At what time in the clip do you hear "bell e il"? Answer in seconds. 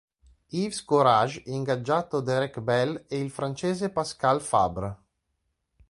2.59-3.29